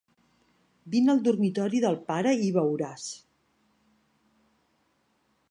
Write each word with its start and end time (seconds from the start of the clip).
Vine 0.95 1.11
al 1.13 1.21
dormitori 1.27 1.81
del 1.83 1.99
pare 2.07 2.33
i 2.47 2.49
veuràs. 2.57 3.07